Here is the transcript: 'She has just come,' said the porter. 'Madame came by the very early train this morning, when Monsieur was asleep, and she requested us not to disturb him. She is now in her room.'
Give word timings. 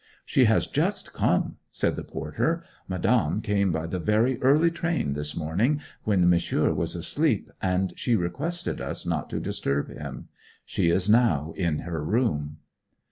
'She 0.25 0.45
has 0.45 0.65
just 0.65 1.13
come,' 1.13 1.57
said 1.69 1.95
the 1.95 2.03
porter. 2.03 2.63
'Madame 2.87 3.39
came 3.39 3.71
by 3.71 3.85
the 3.85 3.99
very 3.99 4.41
early 4.41 4.71
train 4.71 5.13
this 5.13 5.35
morning, 5.35 5.79
when 6.05 6.27
Monsieur 6.27 6.73
was 6.73 6.95
asleep, 6.95 7.51
and 7.61 7.93
she 7.95 8.15
requested 8.15 8.81
us 8.81 9.05
not 9.05 9.29
to 9.29 9.39
disturb 9.39 9.89
him. 9.89 10.27
She 10.65 10.89
is 10.89 11.07
now 11.07 11.53
in 11.55 11.81
her 11.85 12.03
room.' 12.03 12.57